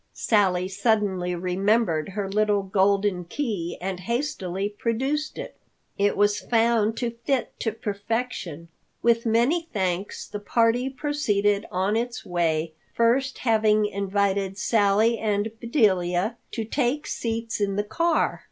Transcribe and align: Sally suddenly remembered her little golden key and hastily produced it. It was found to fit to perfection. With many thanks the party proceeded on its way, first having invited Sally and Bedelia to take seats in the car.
Sally 0.13 0.67
suddenly 0.67 1.35
remembered 1.35 2.09
her 2.09 2.27
little 2.27 2.63
golden 2.63 3.23
key 3.23 3.77
and 3.79 3.99
hastily 3.99 4.67
produced 4.67 5.37
it. 5.37 5.55
It 5.95 6.17
was 6.17 6.39
found 6.39 6.97
to 6.97 7.11
fit 7.23 7.53
to 7.59 7.71
perfection. 7.71 8.69
With 9.03 9.27
many 9.27 9.69
thanks 9.71 10.27
the 10.27 10.39
party 10.39 10.89
proceeded 10.89 11.67
on 11.69 11.95
its 11.95 12.25
way, 12.25 12.73
first 12.95 13.37
having 13.45 13.85
invited 13.85 14.57
Sally 14.57 15.19
and 15.19 15.51
Bedelia 15.59 16.37
to 16.53 16.65
take 16.65 17.05
seats 17.05 17.61
in 17.61 17.75
the 17.75 17.83
car. 17.83 18.39